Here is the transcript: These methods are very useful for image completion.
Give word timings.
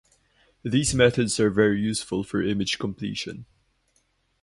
These 0.63 0.95
methods 0.95 1.39
are 1.39 1.51
very 1.51 1.79
useful 1.79 2.23
for 2.23 2.41
image 2.41 2.79
completion. 2.79 3.45